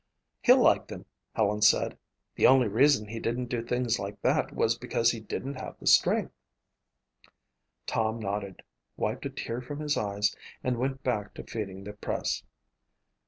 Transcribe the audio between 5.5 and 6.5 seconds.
have the strength."